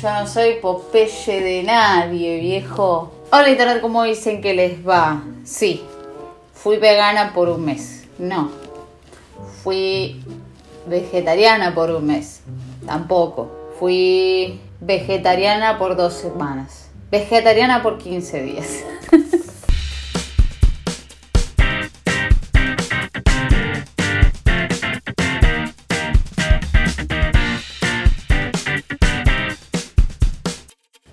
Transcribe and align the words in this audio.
Yo 0.00 0.10
no 0.14 0.26
soy 0.26 0.54
Popeye 0.62 1.42
de 1.42 1.62
nadie, 1.62 2.40
viejo. 2.40 3.12
Hola 3.30 3.50
internet, 3.50 3.82
¿cómo 3.82 4.04
dicen 4.04 4.40
que 4.40 4.54
les 4.54 4.86
va? 4.88 5.22
Sí, 5.44 5.84
fui 6.54 6.78
vegana 6.78 7.34
por 7.34 7.50
un 7.50 7.66
mes. 7.66 8.04
No, 8.18 8.50
fui 9.62 10.24
vegetariana 10.86 11.74
por 11.74 11.90
un 11.90 12.06
mes. 12.06 12.40
Tampoco. 12.86 13.50
Fui 13.78 14.58
vegetariana 14.80 15.78
por 15.78 15.96
dos 15.96 16.14
semanas. 16.14 16.88
Vegetariana 17.10 17.82
por 17.82 17.98
15 17.98 18.42
días. 18.42 18.82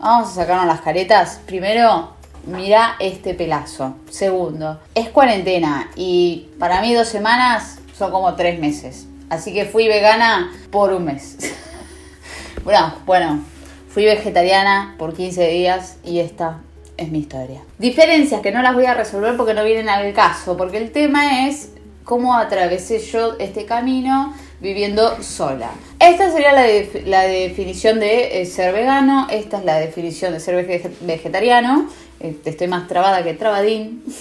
Vamos 0.10 0.30
a 0.30 0.36
sacarnos 0.36 0.68
las 0.68 0.80
caretas. 0.80 1.42
Primero, 1.46 2.14
mira 2.46 2.96
este 2.98 3.34
pelazo. 3.34 3.96
Segundo, 4.10 4.80
es 4.96 5.10
cuarentena 5.10 5.90
y 5.98 6.48
para 6.58 6.80
mí 6.80 6.94
dos 6.94 7.10
semanas 7.10 7.80
son 7.94 8.10
como 8.12 8.34
tres 8.36 8.58
meses. 8.58 9.06
Así 9.30 9.54
que 9.54 9.66
fui 9.66 9.90
vegana 9.90 10.50
por 10.72 10.94
un 10.94 11.04
mes. 11.04 11.36
bueno, 12.64 12.94
bueno, 13.06 13.44
fui 13.90 14.06
vegetariana 14.06 14.96
por 14.98 15.14
15 15.14 15.50
días 15.50 15.98
y 16.06 16.20
esta 16.20 16.62
es 16.96 17.12
mi 17.12 17.20
historia. 17.20 17.60
Diferencias 17.78 18.40
que 18.40 18.54
no 18.54 18.62
las 18.62 18.76
voy 18.76 18.86
a 18.86 18.94
resolver 18.94 19.36
porque 19.36 19.54
no 19.54 19.66
vienen 19.66 19.90
al 19.90 20.14
caso, 20.14 20.56
porque 20.56 20.78
el 20.78 20.94
tema 20.94 21.50
es 21.50 21.74
cómo 22.06 22.34
atravesé 22.38 23.00
yo 23.00 23.36
este 23.40 23.66
camino 23.66 24.34
viviendo 24.60 25.22
sola. 25.22 25.72
Esta 26.00 26.32
sería 26.32 26.54
la, 26.54 26.66
la 27.06 27.24
definición 27.24 28.00
de 28.00 28.42
eh, 28.42 28.46
ser 28.46 28.74
vegano, 28.74 29.28
esta 29.30 29.60
es 29.60 29.66
la 29.66 29.80
definición 29.80 30.34
de 30.34 30.40
ser 30.40 30.66
vegetariano. 31.02 31.90
Eh, 32.20 32.36
estoy 32.46 32.68
más 32.68 32.88
trabada 32.88 33.24
que 33.24 33.34
trabadín. 33.34 34.04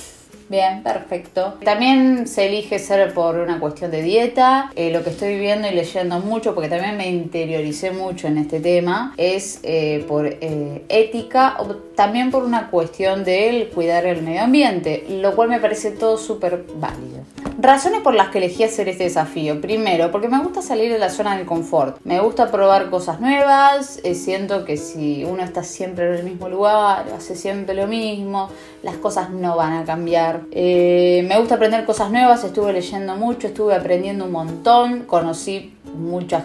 Bien, 0.49 0.85
perfecto. 0.85 1.55
También 1.65 2.29
se 2.29 2.47
elige 2.47 2.79
ser 2.79 3.13
por 3.13 3.35
una 3.37 3.59
cuestión 3.59 3.91
de 3.91 4.01
dieta. 4.03 4.71
Eh, 4.77 4.93
lo 4.93 5.03
que 5.03 5.11
estoy 5.11 5.35
viviendo 5.35 5.67
y 5.67 5.73
leyendo 5.73 6.21
mucho, 6.21 6.55
porque 6.55 6.69
también 6.69 6.97
me 6.97 7.09
interioricé 7.09 7.91
mucho 7.91 8.29
en 8.29 8.39
este 8.39 8.61
tema, 8.61 9.13
es 9.17 9.61
por 10.07 10.37
ética 10.41 11.57
o 11.59 11.75
también 11.97 12.31
por 12.31 12.45
una 12.45 12.71
cuestión 12.71 13.25
de 13.25 13.73
cuidar 13.75 14.07
el 14.07 14.23
medio 14.23 14.43
ambiente, 14.43 15.05
lo 15.09 15.35
cual 15.35 15.49
me 15.49 15.59
parece 15.59 15.91
todo 15.91 16.17
súper 16.17 16.65
válido. 16.77 17.16
Razones 17.59 18.03
por 18.03 18.15
las 18.15 18.29
que 18.29 18.39
elegí 18.39 18.65
hacer 18.65 18.87
este 18.91 19.05
desafío. 19.05 19.63
Primero, 19.63 20.11
porque 20.13 20.29
me 20.29 20.39
gusta 20.43 20.61
salir 20.61 20.93
de 20.93 20.99
la 20.99 21.09
zona 21.09 21.39
del 21.39 21.47
confort. 21.47 21.99
Me 22.05 22.21
gusta 22.21 22.51
probar 22.51 22.91
cosas 22.91 23.19
nuevas. 23.19 23.99
Eh, 24.05 24.15
siento 24.15 24.67
que 24.67 24.77
si 24.77 25.25
uno 25.25 25.43
está 25.43 25.63
siempre 25.65 26.07
en 26.07 26.15
el 26.17 26.25
mismo 26.25 26.51
lugar, 26.51 27.07
hace 27.17 27.35
siempre 27.35 27.75
lo 27.75 27.87
mismo, 27.87 28.51
las 28.83 28.97
cosas 28.97 29.31
no 29.31 29.57
van 29.57 29.73
a 29.73 29.85
cambiar. 29.87 30.43
Eh, 30.51 31.25
me 31.27 31.39
gusta 31.39 31.55
aprender 31.55 31.87
cosas 31.87 32.11
nuevas. 32.11 32.45
Estuve 32.45 32.75
leyendo 32.75 33.17
mucho, 33.17 33.47
estuve 33.47 33.75
aprendiendo 33.75 34.27
un 34.27 34.33
montón. 34.33 35.05
Conocí 35.05 35.75
muchas 35.95 36.45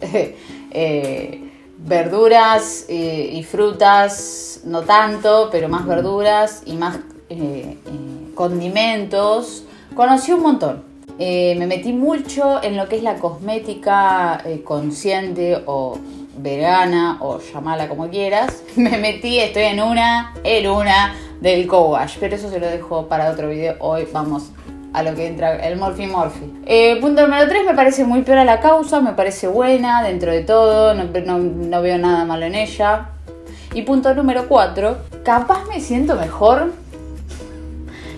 eh, 0.00 1.50
verduras 1.76 2.86
y 2.88 3.42
frutas, 3.42 4.62
no 4.64 4.82
tanto, 4.82 5.50
pero 5.52 5.68
más 5.68 5.86
verduras 5.86 6.62
y 6.64 6.72
más 6.72 6.98
condimentos 8.34 9.65
Conocí 9.96 10.30
un 10.30 10.42
montón. 10.42 10.82
Eh, 11.18 11.54
me 11.58 11.66
metí 11.66 11.94
mucho 11.94 12.62
en 12.62 12.76
lo 12.76 12.86
que 12.86 12.96
es 12.96 13.02
la 13.02 13.14
cosmética 13.14 14.42
eh, 14.44 14.60
consciente 14.62 15.62
o 15.64 15.98
vegana 16.36 17.16
o 17.20 17.40
llamala 17.40 17.88
como 17.88 18.10
quieras. 18.10 18.62
Me 18.76 18.98
metí, 18.98 19.38
estoy 19.38 19.62
en 19.62 19.80
una, 19.80 20.34
en 20.44 20.68
una 20.68 21.14
del 21.40 21.66
co-wash, 21.66 22.18
pero 22.20 22.36
eso 22.36 22.50
se 22.50 22.60
lo 22.60 22.66
dejo 22.66 23.06
para 23.08 23.30
otro 23.30 23.48
video. 23.48 23.76
Hoy 23.78 24.06
vamos 24.12 24.50
a 24.92 25.02
lo 25.02 25.14
que 25.14 25.28
entra 25.28 25.66
el 25.66 25.78
Morphy 25.78 26.06
Morphy. 26.06 26.52
Eh, 26.66 26.98
punto 27.00 27.22
número 27.22 27.48
3, 27.48 27.64
me 27.64 27.72
parece 27.72 28.04
muy 28.04 28.20
peor 28.20 28.44
la 28.44 28.60
causa, 28.60 29.00
me 29.00 29.14
parece 29.14 29.48
buena 29.48 30.02
dentro 30.02 30.30
de 30.30 30.42
todo, 30.42 30.92
no, 30.92 31.04
no 31.38 31.80
veo 31.80 31.96
nada 31.96 32.26
malo 32.26 32.44
en 32.44 32.54
ella. 32.54 33.12
Y 33.72 33.80
punto 33.80 34.14
número 34.14 34.46
4, 34.46 34.98
capaz 35.24 35.64
me 35.70 35.80
siento 35.80 36.16
mejor. 36.16 36.74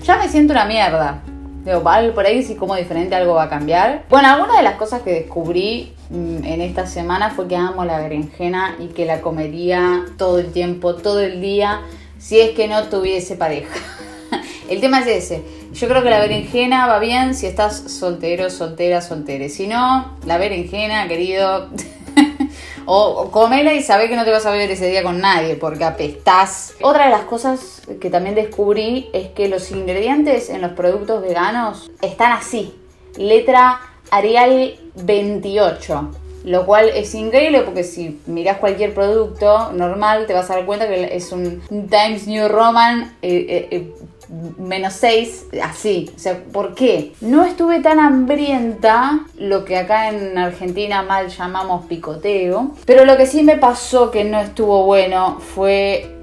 Ya 0.02 0.16
me 0.16 0.26
siento 0.26 0.54
una 0.54 0.64
mierda. 0.64 1.22
Digo, 1.64 1.82
por 2.14 2.24
ahí 2.24 2.42
si 2.42 2.54
como 2.54 2.74
diferente 2.76 3.14
algo 3.14 3.34
va 3.34 3.44
a 3.44 3.48
cambiar. 3.48 4.04
Bueno, 4.08 4.28
alguna 4.28 4.56
de 4.56 4.62
las 4.62 4.76
cosas 4.76 5.02
que 5.02 5.12
descubrí 5.12 5.92
mm, 6.10 6.44
en 6.44 6.60
esta 6.60 6.86
semana 6.86 7.30
fue 7.30 7.48
que 7.48 7.56
amo 7.56 7.84
la 7.84 7.98
berenjena 8.00 8.76
y 8.78 8.88
que 8.88 9.04
la 9.04 9.20
comería 9.20 10.04
todo 10.16 10.38
el 10.38 10.52
tiempo, 10.52 10.94
todo 10.94 11.20
el 11.20 11.40
día, 11.40 11.82
si 12.18 12.40
es 12.40 12.50
que 12.52 12.68
no 12.68 12.84
tuviese 12.84 13.36
pareja. 13.36 13.74
el 14.70 14.80
tema 14.80 15.00
es 15.00 15.06
ese. 15.06 15.42
Yo 15.74 15.88
creo 15.88 16.02
que 16.02 16.10
la 16.10 16.20
berenjena 16.20 16.86
va 16.86 16.98
bien 16.98 17.34
si 17.34 17.46
estás 17.46 17.76
soltero, 17.76 18.48
soltera, 18.48 19.02
soltere. 19.02 19.48
Si 19.48 19.66
no, 19.66 20.16
la 20.24 20.38
berenjena, 20.38 21.06
querido, 21.08 21.68
O, 22.90 23.30
comela 23.30 23.74
y 23.74 23.82
sabe 23.82 24.08
que 24.08 24.16
no 24.16 24.24
te 24.24 24.30
vas 24.30 24.46
a 24.46 24.50
ver 24.50 24.70
ese 24.70 24.88
día 24.88 25.02
con 25.02 25.20
nadie 25.20 25.56
porque 25.56 25.84
apestás. 25.84 26.74
Otra 26.80 27.04
de 27.04 27.10
las 27.10 27.24
cosas 27.24 27.82
que 28.00 28.08
también 28.08 28.34
descubrí 28.34 29.10
es 29.12 29.28
que 29.28 29.48
los 29.48 29.70
ingredientes 29.70 30.48
en 30.48 30.62
los 30.62 30.72
productos 30.72 31.20
veganos 31.20 31.90
están 32.00 32.32
así. 32.32 32.74
Letra 33.16 33.80
Arial 34.10 34.74
28 34.94 36.10
lo 36.44 36.64
cual 36.64 36.88
es 36.94 37.14
increíble 37.14 37.60
porque 37.62 37.84
si 37.84 38.20
miras 38.26 38.58
cualquier 38.58 38.94
producto 38.94 39.70
normal 39.72 40.26
te 40.26 40.32
vas 40.32 40.50
a 40.50 40.54
dar 40.54 40.66
cuenta 40.66 40.88
que 40.88 41.14
es 41.14 41.30
un 41.32 41.60
Times 41.68 42.26
New 42.26 42.48
Roman 42.48 43.16
eh, 43.20 43.46
eh, 43.48 43.68
eh, 43.70 43.94
menos 44.58 44.94
6, 44.94 45.46
así. 45.62 46.10
O 46.14 46.18
sea, 46.18 46.42
¿por 46.52 46.74
qué? 46.74 47.12
No 47.20 47.44
estuve 47.44 47.80
tan 47.80 48.00
hambrienta, 48.00 49.20
lo 49.36 49.64
que 49.64 49.76
acá 49.76 50.10
en 50.10 50.36
Argentina 50.36 51.02
mal 51.02 51.28
llamamos 51.28 51.86
picoteo, 51.86 52.72
pero 52.84 53.04
lo 53.04 53.16
que 53.16 53.26
sí 53.26 53.42
me 53.42 53.56
pasó 53.56 54.10
que 54.10 54.24
no 54.24 54.40
estuvo 54.40 54.84
bueno 54.84 55.38
fue 55.40 56.14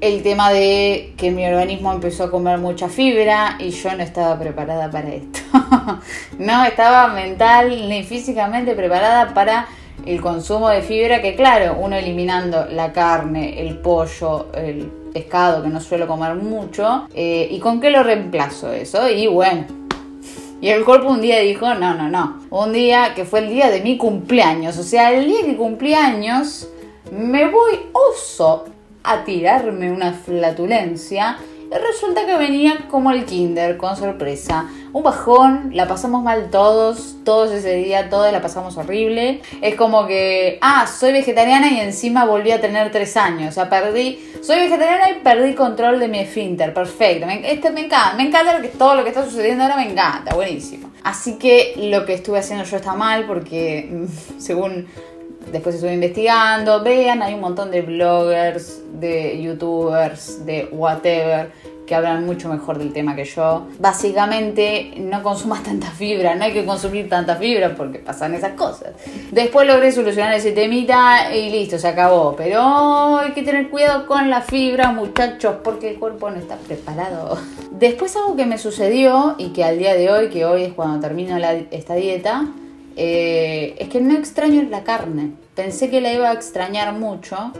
el 0.00 0.22
tema 0.22 0.52
de 0.52 1.14
que 1.16 1.30
mi 1.32 1.44
organismo 1.44 1.92
empezó 1.92 2.24
a 2.24 2.30
comer 2.30 2.58
mucha 2.58 2.88
fibra 2.88 3.56
y 3.58 3.70
yo 3.70 3.94
no 3.96 4.02
estaba 4.02 4.38
preparada 4.38 4.90
para 4.90 5.08
esto. 5.08 5.40
no 6.38 6.64
estaba 6.64 7.08
mental 7.08 7.88
ni 7.88 8.04
físicamente 8.04 8.74
preparada 8.74 9.34
para 9.34 9.66
el 10.08 10.22
consumo 10.22 10.70
de 10.70 10.80
fibra 10.82 11.20
que 11.20 11.34
claro, 11.34 11.76
uno 11.78 11.96
eliminando 11.96 12.66
la 12.70 12.92
carne, 12.92 13.60
el 13.60 13.76
pollo, 13.78 14.46
el 14.54 14.90
pescado 15.12 15.62
que 15.62 15.68
no 15.68 15.80
suelo 15.80 16.06
comer 16.06 16.34
mucho, 16.34 17.06
eh, 17.14 17.46
¿y 17.50 17.58
con 17.58 17.80
qué 17.80 17.90
lo 17.90 18.02
reemplazo 18.02 18.72
eso? 18.72 19.08
Y 19.08 19.26
bueno, 19.26 19.66
y 20.60 20.70
el 20.70 20.84
cuerpo 20.84 21.10
un 21.10 21.20
día 21.20 21.40
dijo, 21.40 21.74
no, 21.74 21.94
no, 21.94 22.08
no, 22.08 22.40
un 22.50 22.72
día 22.72 23.12
que 23.14 23.24
fue 23.24 23.40
el 23.40 23.50
día 23.50 23.70
de 23.70 23.80
mi 23.80 23.98
cumpleaños, 23.98 24.78
o 24.78 24.82
sea, 24.82 25.12
el 25.12 25.26
día 25.26 25.44
que 25.44 25.56
cumplí 25.56 25.92
años, 25.92 26.68
me 27.12 27.46
voy 27.48 27.78
oso 27.92 28.64
a 29.04 29.24
tirarme 29.24 29.92
una 29.92 30.12
flatulencia 30.12 31.38
y 31.70 31.74
resulta 31.74 32.24
que 32.24 32.36
venía 32.36 32.86
como 32.90 33.10
el 33.10 33.24
kinder, 33.26 33.76
con 33.76 33.94
sorpresa. 33.94 34.68
Un 34.92 35.02
bajón, 35.02 35.70
la 35.74 35.86
pasamos 35.86 36.22
mal 36.22 36.50
todos, 36.50 37.16
todos 37.24 37.52
ese 37.52 37.74
día, 37.74 38.08
todos 38.08 38.32
la 38.32 38.40
pasamos 38.40 38.76
horrible. 38.76 39.42
Es 39.60 39.74
como 39.74 40.06
que, 40.06 40.58
ah, 40.62 40.86
soy 40.86 41.12
vegetariana 41.12 41.70
y 41.70 41.80
encima 41.80 42.24
volví 42.24 42.52
a 42.52 42.60
tener 42.60 42.90
tres 42.90 43.16
años. 43.16 43.50
O 43.50 43.52
sea, 43.52 43.68
perdí, 43.68 44.18
soy 44.42 44.56
vegetariana 44.56 45.10
y 45.10 45.14
perdí 45.22 45.54
control 45.54 46.00
de 46.00 46.08
mi 46.08 46.20
esfínter. 46.20 46.72
Perfecto, 46.72 47.26
me, 47.26 47.50
este, 47.50 47.70
me 47.70 47.84
encanta, 47.84 48.16
me 48.16 48.24
encanta 48.24 48.60
que, 48.62 48.68
todo 48.68 48.94
lo 48.94 49.02
que 49.02 49.10
está 49.10 49.24
sucediendo 49.24 49.64
ahora, 49.64 49.76
me 49.76 49.90
encanta, 49.90 50.34
buenísimo. 50.34 50.90
Así 51.04 51.38
que 51.38 51.74
lo 51.76 52.06
que 52.06 52.14
estuve 52.14 52.38
haciendo 52.38 52.64
yo 52.64 52.76
está 52.76 52.94
mal 52.94 53.26
porque, 53.26 54.06
según 54.38 54.86
después 55.52 55.74
estuve 55.74 55.94
investigando, 55.94 56.82
vean, 56.82 57.22
hay 57.22 57.34
un 57.34 57.40
montón 57.40 57.70
de 57.70 57.82
bloggers, 57.82 58.80
de 59.00 59.40
youtubers, 59.40 60.44
de 60.44 60.68
whatever, 60.72 61.50
que 61.88 61.94
hablan 61.94 62.26
mucho 62.26 62.50
mejor 62.50 62.78
del 62.78 62.92
tema 62.92 63.16
que 63.16 63.24
yo. 63.24 63.66
Básicamente, 63.80 64.92
no 64.98 65.22
consumas 65.22 65.62
tanta 65.62 65.90
fibra, 65.90 66.34
no 66.34 66.44
hay 66.44 66.52
que 66.52 66.66
consumir 66.66 67.08
tanta 67.08 67.36
fibra 67.36 67.74
porque 67.74 67.98
pasan 67.98 68.34
esas 68.34 68.52
cosas. 68.52 68.92
Después 69.32 69.66
logré 69.66 69.90
solucionar 69.90 70.34
ese 70.34 70.52
temita 70.52 71.34
y 71.34 71.48
listo, 71.48 71.78
se 71.78 71.88
acabó. 71.88 72.36
Pero 72.36 73.16
hay 73.16 73.32
que 73.32 73.42
tener 73.42 73.70
cuidado 73.70 74.06
con 74.06 74.28
la 74.28 74.42
fibra, 74.42 74.92
muchachos, 74.92 75.56
porque 75.64 75.88
el 75.90 75.98
cuerpo 75.98 76.30
no 76.30 76.36
está 76.36 76.56
preparado. 76.56 77.38
Después 77.70 78.14
algo 78.16 78.36
que 78.36 78.44
me 78.44 78.58
sucedió 78.58 79.34
y 79.38 79.48
que 79.48 79.64
al 79.64 79.78
día 79.78 79.94
de 79.94 80.10
hoy, 80.10 80.28
que 80.28 80.44
hoy 80.44 80.64
es 80.64 80.74
cuando 80.74 81.00
termino 81.00 81.38
esta 81.70 81.94
dieta, 81.94 82.46
eh, 82.96 83.76
es 83.78 83.88
que 83.88 84.02
no 84.02 84.14
extraño 84.14 84.62
la 84.68 84.84
carne. 84.84 85.32
Pensé 85.54 85.88
que 85.88 86.02
la 86.02 86.12
iba 86.12 86.28
a 86.28 86.34
extrañar 86.34 86.92
mucho. 86.92 87.52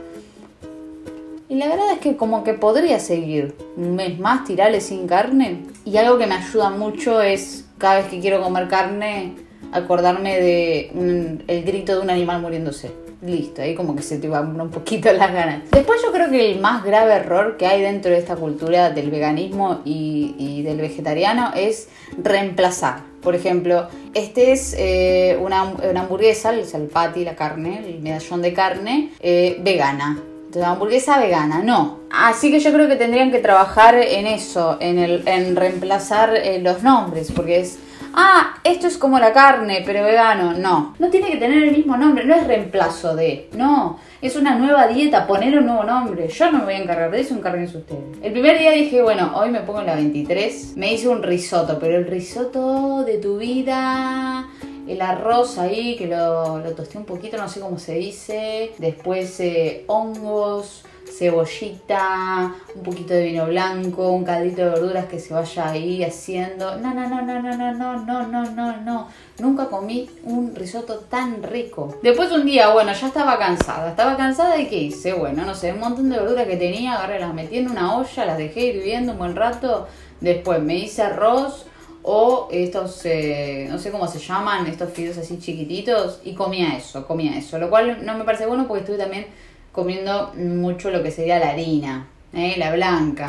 Y 1.49 1.55
la 1.55 1.67
verdad 1.67 1.91
es 1.93 1.99
que 1.99 2.15
como 2.15 2.43
que 2.43 2.53
podría 2.53 2.99
seguir 2.99 3.55
un 3.75 3.95
mes 3.95 4.19
más 4.19 4.45
tirarle 4.45 4.81
sin 4.81 5.07
carne. 5.07 5.63
Y 5.83 5.97
algo 5.97 6.19
que 6.19 6.27
me 6.27 6.35
ayuda 6.35 6.69
mucho 6.69 7.21
es 7.21 7.65
cada 7.79 7.97
vez 7.97 8.05
que 8.07 8.19
quiero 8.19 8.41
comer 8.41 8.67
carne 8.67 9.33
acordarme 9.71 10.39
de 10.39 11.41
el 11.47 11.63
grito 11.63 11.95
de 11.95 12.01
un 12.01 12.09
animal 12.09 12.41
muriéndose. 12.41 12.91
listo, 13.21 13.61
ahí 13.61 13.75
como 13.75 13.95
que 13.95 14.01
se 14.01 14.17
te 14.17 14.29
van 14.29 14.59
un 14.61 14.69
poquito 14.69 15.11
las 15.11 15.33
ganas. 15.33 15.69
Después 15.71 15.99
yo 16.03 16.11
creo 16.13 16.29
que 16.29 16.51
el 16.51 16.61
más 16.61 16.83
grave 16.83 17.15
error 17.15 17.57
que 17.57 17.65
hay 17.65 17.81
dentro 17.81 18.11
de 18.11 18.17
esta 18.17 18.35
cultura 18.35 18.91
del 18.91 19.11
veganismo 19.11 19.81
y, 19.83 20.61
del 20.63 20.77
vegetariano 20.77 21.51
es 21.55 21.89
reemplazar. 22.21 23.01
Por 23.21 23.35
ejemplo, 23.35 23.87
este 24.13 24.51
es 24.51 24.75
eh, 24.77 25.37
una, 25.41 25.61
hamburguesa, 25.61 26.51
el, 26.51 26.87
patty, 26.87 27.25
la 27.25 27.35
carne, 27.35 27.81
el 27.85 27.99
medallón 28.01 28.41
de 28.41 28.53
carne, 28.53 29.11
eh, 29.19 29.57
vegana. 29.61 30.19
Entonces, 30.49 30.67
hamburguesa 30.67 31.19
vegana, 31.19 31.61
no. 31.61 31.99
Así 32.09 32.49
que 32.49 32.59
yo 32.59 32.73
creo 32.73 32.87
que 32.87 32.95
tendrían 32.95 33.29
que 33.29 33.37
trabajar 33.37 33.93
en 33.93 34.25
eso, 34.25 34.77
en, 34.79 34.97
el, 34.97 35.21
en 35.27 35.55
reemplazar 35.55 36.35
eh, 36.35 36.59
los 36.59 36.81
nombres, 36.81 37.31
porque 37.31 37.59
es 37.59 37.77
ah, 38.15 38.55
esto 38.63 38.87
es 38.87 38.97
como 38.97 39.19
la 39.19 39.31
carne, 39.31 39.83
pero 39.85 40.03
vegano. 40.03 40.53
No, 40.53 40.95
no 40.97 41.09
tiene 41.11 41.29
que 41.29 41.37
tener 41.37 41.65
el 41.65 41.77
mismo 41.77 41.97
nombre, 41.97 42.25
no 42.25 42.33
es 42.33 42.47
reemplazo 42.47 43.15
de, 43.15 43.47
no, 43.53 43.99
es 44.23 44.35
una 44.35 44.55
nueva 44.55 44.87
dieta, 44.87 45.27
poner 45.27 45.55
un 45.59 45.67
nuevo 45.67 45.83
nombre. 45.83 46.27
Yo 46.27 46.51
no 46.51 46.57
me 46.57 46.63
voy 46.63 46.73
a 46.73 46.79
encargar 46.79 47.11
de 47.11 47.21
eso, 47.21 47.35
encárguense 47.35 47.77
ustedes. 47.77 48.17
El 48.23 48.31
primer 48.31 48.57
día 48.57 48.71
dije, 48.71 49.03
bueno, 49.03 49.33
hoy 49.35 49.51
me 49.51 49.59
pongo 49.59 49.81
en 49.81 49.85
la 49.85 49.95
23, 49.95 50.77
me 50.77 50.93
hice 50.93 51.09
un 51.09 51.21
risotto, 51.21 51.77
pero 51.79 51.95
el 51.95 52.07
risotto 52.07 53.03
de 53.03 53.19
tu 53.19 53.37
vida 53.37 54.49
el 54.89 55.01
arroz 55.01 55.59
ahí, 55.59 55.95
que 55.95 56.07
lo, 56.07 56.57
lo, 56.59 56.71
tosté 56.71 56.97
un 56.97 57.05
poquito, 57.05 57.37
no 57.37 57.47
sé 57.47 57.59
cómo 57.59 57.77
se 57.77 57.93
dice. 57.93 58.71
Después 58.79 59.39
eh, 59.39 59.83
hongos, 59.85 60.83
cebollita, 61.05 62.55
un 62.75 62.83
poquito 62.83 63.13
de 63.13 63.25
vino 63.25 63.45
blanco, 63.45 64.09
un 64.09 64.23
caldito 64.23 64.63
de 64.63 64.69
verduras 64.71 65.05
que 65.05 65.19
se 65.19 65.33
vaya 65.33 65.69
ahí 65.69 66.03
haciendo. 66.03 66.77
No, 66.77 66.93
no, 66.93 67.07
no, 67.07 67.21
no, 67.21 67.39
no, 67.39 67.53
no, 67.53 67.73
no, 67.73 68.03
no, 68.03 68.27
no, 68.27 68.51
no, 68.51 68.77
no. 68.77 69.07
Nunca 69.37 69.67
comí 69.67 70.09
un 70.23 70.55
risotto 70.55 70.95
tan 71.07 71.43
rico. 71.43 71.95
Después 72.01 72.31
un 72.31 72.45
día, 72.45 72.69
bueno, 72.69 72.91
ya 72.91 73.07
estaba 73.07 73.37
cansada. 73.37 73.91
Estaba 73.91 74.17
cansada 74.17 74.59
y 74.59 74.67
¿qué 74.67 74.77
hice? 74.77 75.13
Bueno, 75.13 75.45
no 75.45 75.53
sé, 75.53 75.71
un 75.71 75.81
montón 75.81 76.09
de 76.09 76.17
verduras 76.17 76.47
que 76.47 76.57
tenía, 76.57 76.95
agarré, 76.95 77.19
las 77.19 77.33
metí 77.33 77.59
en 77.59 77.69
una 77.69 77.95
olla, 77.95 78.25
las 78.25 78.37
dejé 78.39 78.61
hirviendo 78.65 79.11
un 79.11 79.19
buen 79.19 79.35
rato. 79.35 79.87
Después 80.19 80.61
me 80.61 80.75
hice 80.75 81.03
arroz 81.03 81.67
o 82.03 82.47
estos, 82.51 83.05
eh, 83.05 83.67
no 83.69 83.77
sé 83.77 83.91
cómo 83.91 84.07
se 84.07 84.19
llaman, 84.19 84.67
estos 84.67 84.91
fideos 84.91 85.17
así 85.17 85.39
chiquititos 85.39 86.21
y 86.23 86.33
comía 86.33 86.75
eso, 86.77 87.05
comía 87.05 87.37
eso. 87.37 87.57
Lo 87.59 87.69
cual 87.69 88.05
no 88.05 88.17
me 88.17 88.23
parece 88.23 88.45
bueno 88.45 88.67
porque 88.67 88.81
estuve 88.81 88.97
también 88.97 89.27
comiendo 89.71 90.33
mucho 90.35 90.89
lo 90.91 91.03
que 91.03 91.11
sería 91.11 91.39
la 91.39 91.49
harina, 91.49 92.07
¿eh? 92.33 92.55
la 92.57 92.73
blanca. 92.73 93.27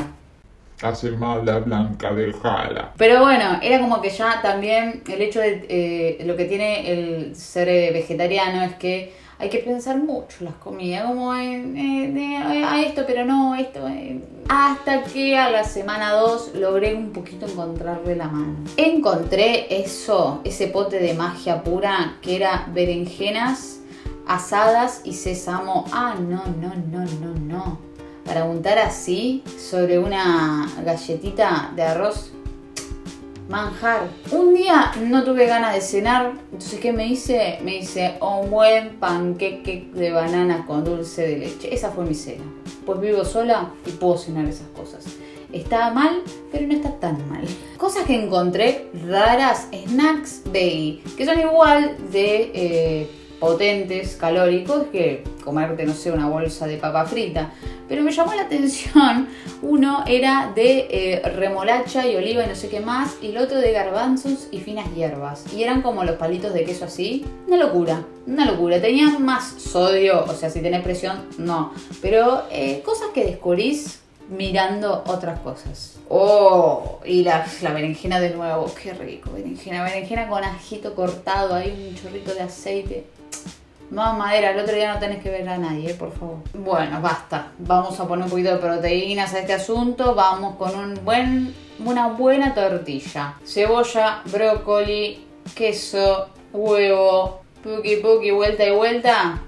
Hace 0.82 1.10
mal 1.10 1.44
la 1.44 1.58
blanca, 1.58 2.12
de 2.14 2.32
jala. 2.32 2.92
Pero 2.96 3.20
bueno, 3.20 3.58
era 3.62 3.80
como 3.80 4.00
que 4.00 4.08
ya 4.08 4.40
también 4.40 5.02
el 5.06 5.20
hecho 5.20 5.40
de 5.40 5.66
eh, 5.68 6.24
lo 6.24 6.36
que 6.36 6.46
tiene 6.46 6.90
el 6.90 7.36
ser 7.36 7.68
eh, 7.68 7.90
vegetariano 7.92 8.62
es 8.62 8.74
que 8.76 9.12
hay 9.40 9.48
que 9.48 9.58
pensar 9.58 9.96
mucho 9.96 10.36
las 10.44 10.54
comidas, 10.54 11.04
como 11.06 11.34
en, 11.34 12.18
a 12.44 12.82
esto, 12.82 13.04
pero 13.06 13.24
no, 13.24 13.54
esto. 13.54 13.80
Hasta 14.48 15.02
que 15.04 15.38
a 15.38 15.50
la 15.50 15.64
semana 15.64 16.12
2 16.12 16.56
logré 16.56 16.94
un 16.94 17.10
poquito 17.10 17.46
encontrarle 17.46 18.16
la 18.16 18.28
mano. 18.28 18.56
Encontré 18.76 19.82
eso, 19.82 20.42
ese 20.44 20.66
pote 20.66 20.98
de 20.98 21.14
magia 21.14 21.62
pura 21.62 22.18
que 22.20 22.36
era 22.36 22.68
berenjenas 22.72 23.80
asadas 24.26 25.00
y 25.04 25.14
sésamo. 25.14 25.86
Ah, 25.90 26.16
no, 26.20 26.44
no, 26.60 26.74
no, 26.74 27.06
no, 27.20 27.34
no. 27.34 27.78
Para 28.26 28.44
untar 28.44 28.78
así 28.78 29.42
sobre 29.58 29.98
una 29.98 30.70
galletita 30.84 31.72
de 31.74 31.82
arroz. 31.82 32.32
Manjar. 33.50 34.08
Un 34.30 34.54
día 34.54 34.92
no 35.02 35.24
tuve 35.24 35.46
ganas 35.46 35.74
de 35.74 35.80
cenar, 35.80 36.34
entonces 36.52 36.78
¿qué 36.78 36.92
me 36.92 37.08
hice? 37.08 37.58
Me 37.64 37.78
hice 37.78 38.14
un 38.20 38.48
buen 38.48 39.00
panqueque 39.00 39.90
de 39.92 40.12
banana 40.12 40.64
con 40.66 40.84
dulce 40.84 41.26
de 41.26 41.38
leche. 41.38 41.74
Esa 41.74 41.90
fue 41.90 42.04
mi 42.04 42.14
cena. 42.14 42.44
Pues 42.86 43.00
vivo 43.00 43.24
sola 43.24 43.70
y 43.84 43.90
puedo 43.90 44.16
cenar 44.18 44.44
esas 44.44 44.68
cosas. 44.68 45.04
Estaba 45.52 45.90
mal, 45.90 46.22
pero 46.52 46.68
no 46.68 46.74
está 46.74 46.92
tan 47.00 47.28
mal. 47.28 47.42
Cosas 47.76 48.04
que 48.04 48.22
encontré 48.22 48.88
raras, 49.04 49.66
snacks 49.72 50.42
baby, 50.44 51.02
que 51.16 51.26
son 51.26 51.40
igual 51.40 51.96
de 52.12 52.52
eh, 52.54 53.10
potentes, 53.40 54.14
calóricos, 54.14 54.84
que 54.92 55.24
comerte, 55.42 55.84
no 55.86 55.94
sé, 55.94 56.12
una 56.12 56.28
bolsa 56.28 56.68
de 56.68 56.76
papa 56.76 57.04
frita. 57.04 57.52
Pero 57.90 58.04
me 58.04 58.12
llamó 58.12 58.34
la 58.34 58.42
atención, 58.42 59.28
uno 59.62 60.04
era 60.06 60.52
de 60.54 60.86
eh, 60.90 61.22
remolacha 61.34 62.06
y 62.06 62.14
oliva 62.14 62.44
y 62.44 62.46
no 62.46 62.54
sé 62.54 62.68
qué 62.68 62.78
más, 62.78 63.16
y 63.20 63.30
el 63.30 63.38
otro 63.38 63.58
de 63.58 63.72
garbanzos 63.72 64.46
y 64.52 64.60
finas 64.60 64.86
hierbas. 64.94 65.52
Y 65.52 65.64
eran 65.64 65.82
como 65.82 66.04
los 66.04 66.14
palitos 66.14 66.54
de 66.54 66.64
queso 66.64 66.84
así. 66.84 67.26
Una 67.48 67.56
locura, 67.56 68.04
una 68.28 68.44
locura. 68.44 68.80
Tenían 68.80 69.24
más 69.24 69.60
sodio, 69.60 70.24
o 70.24 70.32
sea, 70.34 70.50
si 70.50 70.60
tenés 70.60 70.82
presión, 70.82 71.26
no. 71.36 71.72
Pero 72.00 72.44
eh, 72.52 72.80
cosas 72.84 73.08
que 73.12 73.24
descubrís 73.24 73.98
mirando 74.28 75.02
otras 75.08 75.40
cosas. 75.40 75.96
Oh, 76.08 77.00
y 77.04 77.24
la, 77.24 77.44
la, 77.60 77.72
berenjena 77.72 78.20
de 78.20 78.30
nuevo, 78.30 78.72
qué 78.80 78.94
rico, 78.94 79.32
berenjena, 79.32 79.82
berenjena 79.82 80.28
con 80.28 80.44
ajito 80.44 80.94
cortado, 80.94 81.56
ahí 81.56 81.88
un 81.90 82.00
chorrito 82.00 82.34
de 82.34 82.42
aceite. 82.42 83.04
No, 83.90 84.12
madera, 84.14 84.52
el 84.52 84.60
otro 84.60 84.76
día 84.76 84.94
no 84.94 85.00
tenés 85.00 85.20
que 85.20 85.30
ver 85.30 85.48
a 85.48 85.58
nadie, 85.58 85.94
por 85.94 86.12
favor. 86.12 86.38
Bueno, 86.54 87.00
basta. 87.00 87.50
Vamos 87.58 87.98
a 87.98 88.06
poner 88.06 88.24
un 88.24 88.30
poquito 88.30 88.52
de 88.52 88.58
proteínas 88.58 89.34
a 89.34 89.40
este 89.40 89.52
asunto. 89.52 90.14
Vamos 90.14 90.54
con 90.56 90.78
un 90.78 91.04
buen, 91.04 91.52
una 91.84 92.06
buena 92.06 92.54
tortilla. 92.54 93.34
Cebolla, 93.44 94.22
brócoli, 94.30 95.26
queso, 95.56 96.28
huevo, 96.52 97.40
puki 97.64 97.96
puki, 97.96 98.30
vuelta 98.30 98.64
y 98.64 98.70
vuelta. 98.70 99.42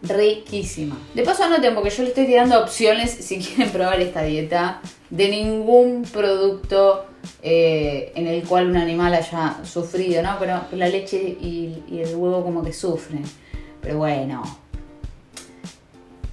Riquísima. 0.00 0.96
De 1.12 1.22
paso 1.22 1.44
anoten 1.44 1.74
porque 1.74 1.90
yo 1.90 2.04
le 2.04 2.08
estoy 2.08 2.24
tirando 2.24 2.58
opciones 2.62 3.10
si 3.10 3.38
quieren 3.38 3.70
probar 3.70 4.00
esta 4.00 4.22
dieta 4.22 4.80
de 5.10 5.28
ningún 5.28 6.06
producto 6.10 7.04
eh, 7.42 8.12
en 8.14 8.28
el 8.28 8.44
cual 8.44 8.70
un 8.70 8.78
animal 8.78 9.12
haya 9.12 9.58
sufrido, 9.64 10.22
¿no? 10.22 10.36
Pero 10.38 10.62
la 10.72 10.88
leche 10.88 11.18
y 11.18 11.82
el 11.90 12.16
huevo 12.16 12.42
como 12.42 12.62
que 12.62 12.72
sufren. 12.72 13.24
Pero 13.80 13.98
bueno, 13.98 14.42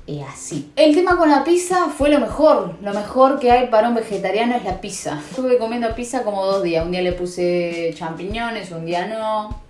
y 0.07 0.21
así. 0.21 0.71
El 0.75 0.93
tema 0.93 1.17
con 1.17 1.29
la 1.29 1.43
pizza 1.43 1.87
fue 1.89 2.09
lo 2.09 2.19
mejor. 2.19 2.75
Lo 2.81 2.93
mejor 2.93 3.39
que 3.39 3.51
hay 3.51 3.67
para 3.67 3.89
un 3.89 3.95
vegetariano 3.95 4.55
es 4.55 4.63
la 4.63 4.79
pizza. 4.79 5.19
Estuve 5.29 5.57
comiendo 5.57 5.93
pizza 5.95 6.23
como 6.23 6.45
dos 6.45 6.61
días. 6.61 6.85
Un 6.85 6.91
día 6.91 7.01
le 7.01 7.13
puse 7.13 7.91
champiñones, 7.95 8.71
un 8.71 8.85
día 8.85 9.07
no. 9.07 9.63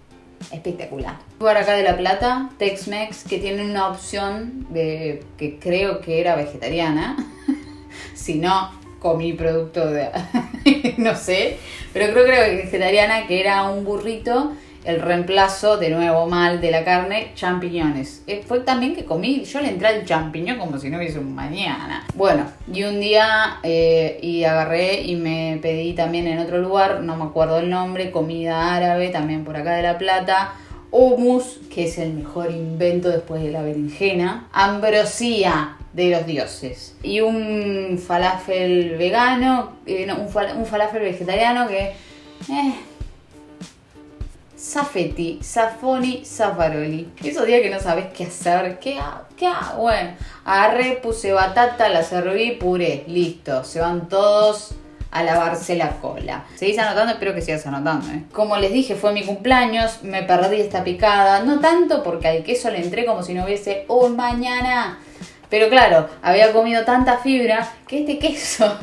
Espectacular. 0.52 1.18
Por 1.40 1.56
acá 1.56 1.74
de 1.74 1.84
La 1.84 1.98
Plata, 1.98 2.50
Tex-Mex, 2.60 3.24
que 3.24 3.40
tiene 3.40 3.64
una 3.64 3.88
opción 3.88 4.68
de 4.70 5.24
que 5.38 5.58
creo 5.58 6.02
que 6.02 6.20
era 6.20 6.36
vegetariana. 6.36 7.16
si 8.14 8.36
no, 8.36 8.72
comí 9.00 9.32
producto 9.34 9.90
de. 9.90 10.10
no 10.98 11.16
sé. 11.16 11.58
Pero 11.94 12.12
creo 12.12 12.26
que 12.26 12.32
era 12.32 12.42
vegetariana, 12.42 13.26
que 13.26 13.40
era 13.40 13.64
un 13.70 13.86
burrito 13.86 14.52
el 14.86 15.02
reemplazo, 15.02 15.78
de 15.78 15.90
nuevo 15.90 16.28
mal, 16.28 16.62
de 16.62 16.72
la 16.72 16.84
carne, 16.84 17.32
champiñones. 17.36 18.24
Eh, 18.28 18.44
fue 18.46 18.60
también 18.62 18.96
que 18.96 19.06
comí, 19.06 19.44
yo 19.44 19.62
le 19.62 19.70
entré 19.70 19.88
al 19.88 20.06
champiñón 20.06 20.58
como 20.58 20.78
si 20.78 20.90
no 20.90 20.98
hubiese 20.98 21.20
un 21.20 21.34
mañana. 21.34 22.06
Bueno, 22.16 22.46
y 22.72 22.84
un 22.84 23.00
día 23.00 23.60
eh, 23.64 24.20
y 24.22 24.44
agarré 24.44 25.02
y 25.02 25.16
me 25.16 25.60
pedí 25.62 25.94
también 25.94 26.28
en 26.28 26.40
otro 26.40 26.60
lugar, 26.60 27.02
no 27.02 27.16
me 27.18 27.26
acuerdo 27.26 27.60
el 27.60 27.70
nombre, 27.70 28.12
comida 28.12 28.76
árabe, 28.76 29.10
también 29.10 29.44
por 29.44 29.58
acá 29.58 29.76
de 29.76 29.84
La 29.84 29.98
Plata. 29.98 30.54
Hummus, 30.92 31.60
que 31.74 31.86
es 31.86 31.98
el 31.98 32.14
mejor 32.14 32.52
invento 32.52 33.10
después 33.10 33.44
de 33.44 33.52
la 33.52 33.62
berenjena. 33.62 34.48
Ambrosía, 34.54 35.76
de 35.96 36.10
los 36.12 36.26
dioses. 36.26 36.96
Y 37.04 37.22
un 37.22 37.98
falafel 37.98 38.96
vegano, 38.98 39.78
eh, 39.86 40.06
no, 40.06 40.18
un, 40.18 40.66
falafel 40.66 41.02
vegetariano 41.02 41.68
que... 41.68 41.94
Safeti, 44.56 45.40
Safoni, 45.42 46.24
Zafaroli. 46.26 47.10
Esos 47.24 47.46
días 47.46 47.62
que 47.62 47.70
no 47.70 47.80
sabes 47.80 48.06
qué 48.16 48.26
hacer, 48.26 48.80
¿qué 48.80 48.98
hago? 48.98 49.26
¿Qué 49.36 49.48
hago? 49.48 49.82
Bueno, 49.82 50.12
agarré, 50.46 50.94
puse 51.04 51.34
batata, 51.34 51.90
la 51.90 52.04
serví, 52.04 52.52
puré, 52.52 53.04
listo. 53.08 53.64
Se 53.66 53.82
van 53.82 54.08
todos 54.08 54.76
a 55.12 55.24
lavarse 55.24 55.76
la 55.76 55.92
cola. 56.00 56.46
¿Seguís 56.56 56.80
anotando? 56.80 57.14
Espero 57.14 57.34
que 57.34 57.42
sigas 57.42 57.66
anotando. 57.68 58.08
¿eh? 58.14 58.24
Como 58.32 58.56
les 58.58 58.72
dije, 58.72 58.96
fue 58.96 59.12
mi 59.12 59.24
cumpleaños, 59.24 60.04
me 60.04 60.24
perdí 60.24 60.62
esta 60.62 60.84
picada. 60.84 61.44
No 61.44 61.60
tanto 61.60 62.02
porque 62.04 62.30
al 62.30 62.44
queso 62.44 62.72
le 62.72 62.82
entré 62.82 63.06
como 63.06 63.24
si 63.24 63.34
no 63.34 63.44
hubiese 63.44 63.86
un 63.90 64.16
mañana. 64.16 65.00
Pero 65.50 65.70
claro, 65.70 66.10
había 66.22 66.54
comido 66.54 66.86
tanta 66.86 67.18
fibra 67.18 67.70
que 67.88 68.00
este 68.00 68.20
queso 68.20 68.78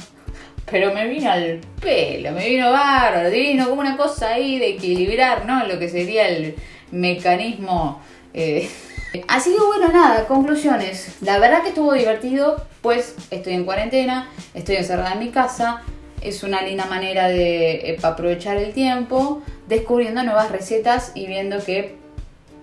pero 0.71 0.93
me 0.95 1.07
vino 1.07 1.31
al 1.31 1.61
pelo, 1.81 2.33
me 2.33 2.49
vino 2.49 2.71
bárbaro, 2.71 3.31
divino, 3.31 3.69
como 3.69 3.81
una 3.81 3.97
cosa 3.97 4.31
ahí 4.35 4.59
de 4.59 4.71
equilibrar, 4.71 5.45
¿no? 5.47 5.67
Lo 5.67 5.79
que 5.79 5.89
sería 5.89 6.29
el 6.29 6.55
mecanismo. 6.91 8.01
Eh. 8.35 8.69
Así 9.29 9.53
que 9.53 9.61
bueno, 9.61 9.89
nada, 9.93 10.27
conclusiones. 10.27 11.17
La 11.21 11.39
verdad 11.39 11.63
que 11.63 11.69
estuvo 11.69 11.93
divertido, 11.93 12.65
pues 12.81 13.15
estoy 13.31 13.55
en 13.55 13.65
cuarentena, 13.65 14.29
estoy 14.55 14.77
encerrada 14.77 15.13
en 15.13 15.19
mi 15.19 15.31
casa, 15.31 15.83
es 16.23 16.43
una 16.43 16.63
linda 16.63 16.87
manera 16.87 17.29
de 17.29 17.73
eh, 17.73 17.99
aprovechar 18.03 18.57
el 18.57 18.73
tiempo, 18.73 19.43
descubriendo 19.69 20.23
nuevas 20.23 20.51
recetas 20.51 21.13
y 21.15 21.27
viendo 21.27 21.63
que 21.63 22.02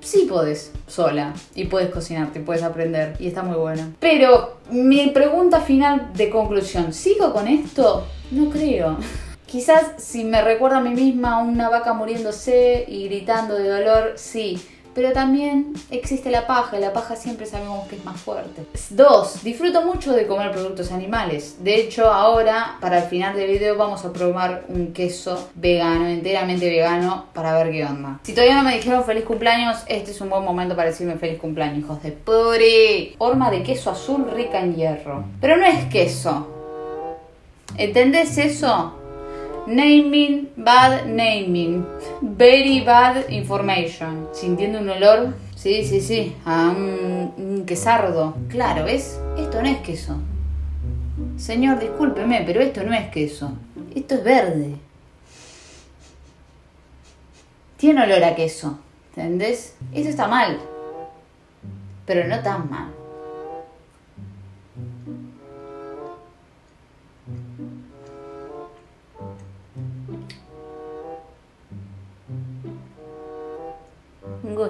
sí 0.02 0.26
podés 0.30 0.72
sola 0.88 1.34
y 1.56 1.66
puedes 1.66 1.90
cocinarte 1.90 2.40
puedes 2.40 2.64
aprender 2.64 3.16
y 3.20 3.28
está 3.28 3.44
muy 3.44 3.58
bueno. 3.58 3.94
Pero 4.00 4.58
mi 4.72 5.08
pregunta 5.10 5.62
final 5.62 6.12
de 6.14 6.30
conclusión, 6.30 6.94
¿sigo 6.94 7.34
con 7.34 7.48
esto? 7.48 8.06
No 8.32 8.50
creo. 8.50 8.98
Quizás 9.46 9.94
si 9.98 10.26
me 10.26 10.44
recuerda 10.44 10.78
a 10.78 10.82
mí 10.82 10.92
misma 10.92 11.42
una 11.42 11.70
vaca 11.70 11.94
muriéndose 11.94 12.86
y 12.88 13.08
gritando 13.08 13.56
de 13.56 13.68
dolor, 13.68 14.14
sí. 14.16 14.62
Pero 14.94 15.12
también 15.12 15.74
existe 15.92 16.32
la 16.32 16.48
paja 16.48 16.78
y 16.78 16.82
la 16.82 16.94
paja 16.94 17.16
siempre 17.16 17.46
sabemos 17.46 17.88
que 17.88 17.96
es 17.96 18.06
más 18.06 18.20
fuerte. 18.20 18.66
Dos, 18.90 19.44
disfruto 19.44 19.82
mucho 19.84 20.14
de 20.14 20.28
comer 20.28 20.52
productos 20.52 20.92
animales. 20.92 21.58
De 21.64 21.76
hecho, 21.76 22.12
ahora, 22.12 22.78
para 22.82 23.04
el 23.04 23.10
final 23.10 23.36
del 23.36 23.50
video, 23.50 23.78
vamos 23.78 24.04
a 24.06 24.12
probar 24.12 24.66
un 24.68 24.94
queso 24.94 25.50
vegano, 25.56 26.08
enteramente 26.08 26.70
vegano, 26.70 27.26
para 27.34 27.54
ver 27.62 27.72
qué 27.72 27.86
onda. 27.86 28.20
Si 28.24 28.34
todavía 28.34 28.56
no 28.56 28.64
me 28.64 28.76
dijeron 28.76 29.04
feliz 29.04 29.24
cumpleaños, 29.24 29.78
este 29.88 30.12
es 30.12 30.22
un 30.22 30.30
buen 30.30 30.44
momento 30.44 30.76
para 30.76 30.90
decirme 30.90 31.16
feliz 31.16 31.40
cumpleaños, 31.40 31.80
hijos 31.80 32.04
de 32.04 32.12
pobre. 32.12 33.16
Forma 33.18 33.52
de 33.52 33.64
queso 33.64 33.92
azul 33.92 34.30
rica 34.32 34.60
en 34.60 34.76
hierro. 34.76 35.24
Pero 35.40 35.58
no 35.58 35.66
es 35.66 35.86
queso. 35.86 36.48
¿Entendés 37.78 38.38
eso? 38.38 38.99
Naming, 39.70 40.50
bad 40.58 41.06
naming. 41.06 41.86
Very 42.24 42.82
bad 42.82 43.30
information. 43.30 44.28
Sintiendo 44.34 44.80
un 44.80 44.90
olor, 44.90 45.36
sí, 45.56 45.86
sí, 45.86 46.02
sí, 46.02 46.36
a 46.44 46.70
un, 46.70 47.66
quesardo. 47.68 48.36
Claro, 48.48 48.86
¿ves? 48.86 49.20
Esto 49.38 49.62
no 49.62 49.68
es 49.68 49.78
queso. 49.82 50.18
Señor, 51.38 51.80
discúlpeme, 51.80 52.42
pero 52.48 52.62
esto 52.62 52.82
no 52.84 52.96
es 52.96 53.12
queso. 53.12 53.52
Esto 53.94 54.16
es 54.16 54.24
verde. 54.24 54.76
Tiene 57.78 58.06
olor 58.06 58.24
a 58.24 58.34
queso. 58.34 58.80
¿Entendés? 59.16 59.76
Eso 59.94 60.10
está 60.10 60.28
mal. 60.28 60.60
Pero 62.08 62.28
no 62.28 62.42
tan 62.42 62.72
mal. 62.72 62.99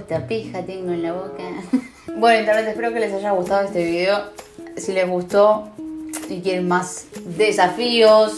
Gusto 0.10 0.28
pija 0.28 0.64
tengo 0.64 0.92
en 0.92 1.04
la 1.04 1.14
boca. 1.14 1.44
bueno, 2.18 2.40
internet, 2.40 2.68
espero 2.70 2.92
que 2.92 3.00
les 3.00 3.14
haya 3.14 3.32
gustado 3.32 3.68
este 3.68 3.84
video. 3.84 4.18
Si 4.76 4.92
les 4.92 5.08
gustó 5.08 5.70
y 6.30 6.40
quieren 6.42 6.68
más 6.68 7.06
desafíos 7.38 8.34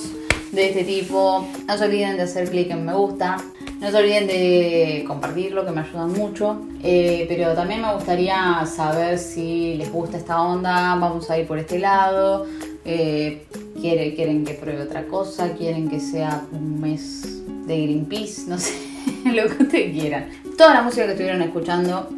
de 0.51 0.69
este 0.69 0.83
tipo, 0.83 1.47
no 1.67 1.77
se 1.77 1.85
olviden 1.85 2.17
de 2.17 2.23
hacer 2.23 2.49
clic 2.49 2.69
en 2.71 2.85
me 2.85 2.93
gusta. 2.93 3.37
No 3.79 3.89
se 3.89 3.97
olviden 3.97 4.27
de 4.27 5.05
compartirlo, 5.07 5.65
que 5.65 5.71
me 5.71 5.81
ayudan 5.81 6.11
mucho. 6.11 6.61
Eh, 6.83 7.25
pero 7.29 7.53
también 7.53 7.81
me 7.81 7.93
gustaría 7.93 8.65
saber 8.65 9.17
si 9.17 9.75
les 9.75 9.91
gusta 9.91 10.17
esta 10.17 10.41
onda. 10.41 10.95
Vamos 10.95 11.29
a 11.29 11.39
ir 11.39 11.47
por 11.47 11.57
este 11.57 11.79
lado. 11.79 12.47
Eh, 12.83 13.45
quiere- 13.79 14.13
quieren 14.13 14.43
que 14.43 14.55
pruebe 14.55 14.81
otra 14.83 15.05
cosa. 15.07 15.53
Quieren 15.53 15.89
que 15.89 15.99
sea 16.01 16.43
un 16.51 16.81
mes 16.81 17.21
de 17.65 17.81
Greenpeace. 17.81 18.41
No 18.47 18.59
sé, 18.59 18.73
lo 19.25 19.43
que 19.55 19.63
ustedes 19.63 19.91
quieran. 19.99 20.40
Toda 20.57 20.73
la 20.73 20.81
música 20.81 21.05
que 21.05 21.11
estuvieron 21.11 21.41
escuchando. 21.41 22.09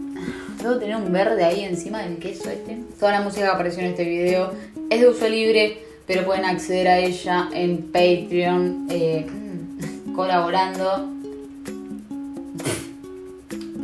Debo 0.61 0.77
tener 0.77 0.95
un 0.95 1.11
verde 1.11 1.43
ahí 1.43 1.63
encima 1.63 2.03
del 2.03 2.17
queso 2.17 2.49
este. 2.49 2.77
Toda 2.99 3.11
la 3.11 3.21
música 3.21 3.45
que 3.45 3.51
apareció 3.51 3.81
en 3.81 3.89
este 3.89 4.03
video 4.03 4.51
es 4.89 5.01
de 5.01 5.07
uso 5.09 5.27
libre, 5.27 5.77
pero 6.07 6.25
pueden 6.25 6.45
acceder 6.45 6.87
a 6.87 6.99
ella 6.99 7.49
en 7.53 7.91
Patreon, 7.91 8.87
eh, 8.89 9.25
colaborando 10.15 11.13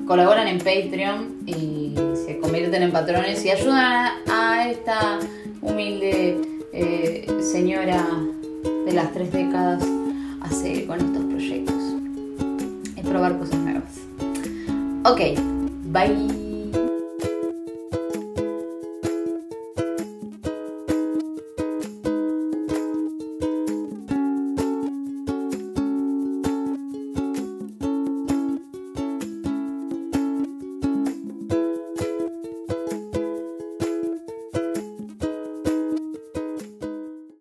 colaboran 0.10 0.48
en 0.48 0.58
Patreon 0.58 1.36
y 1.46 1.94
se 2.26 2.40
convierten 2.40 2.82
en 2.82 2.92
patrones 2.92 3.46
y 3.46 3.52
ayudan 3.52 4.12
a, 4.28 4.68
esta 4.68 5.20
humilde 5.62 6.42
eh, 6.74 7.28
señora 7.44 8.04
de 8.88 8.92
las 8.92 9.14
tres 9.14 9.32
décadas 9.32 9.84
a 10.42 10.50
seguir 10.50 10.88
con 10.88 11.00
estos 11.00 11.24
proyectos 11.26 11.76
y 12.96 13.02
probar 13.02 13.38
cosas 13.38 13.60
nuevas. 13.60 13.99
Ok, 15.06 15.36
bye. 15.92 16.39